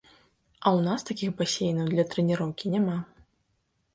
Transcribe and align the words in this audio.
А 0.07 0.67
ў 0.71 0.79
нас 0.87 1.03
такіх 1.09 1.29
басейнаў 1.41 1.87
для 1.91 2.07
трэніроўкі 2.13 2.65
няма. 2.77 2.97